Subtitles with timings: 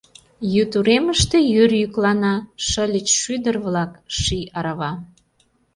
[0.53, 2.35] Йӱд уремыште йӱр йӱклана,
[2.67, 4.91] Шыльыч шӱдыр-влак— ший арава.